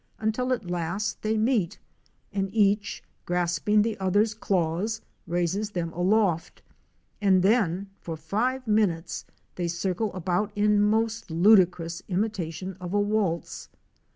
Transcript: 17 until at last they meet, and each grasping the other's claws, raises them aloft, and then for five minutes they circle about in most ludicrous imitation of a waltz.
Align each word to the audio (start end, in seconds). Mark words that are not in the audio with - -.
17 0.17 0.27
until 0.27 0.51
at 0.51 0.65
last 0.65 1.21
they 1.21 1.37
meet, 1.37 1.77
and 2.33 2.51
each 2.55 3.03
grasping 3.27 3.83
the 3.83 3.95
other's 3.99 4.33
claws, 4.33 4.99
raises 5.27 5.69
them 5.69 5.93
aloft, 5.93 6.63
and 7.21 7.43
then 7.43 7.87
for 7.99 8.17
five 8.17 8.65
minutes 8.67 9.25
they 9.57 9.67
circle 9.67 10.11
about 10.15 10.51
in 10.55 10.81
most 10.81 11.29
ludicrous 11.29 12.01
imitation 12.07 12.75
of 12.79 12.95
a 12.95 12.99
waltz. 12.99 13.69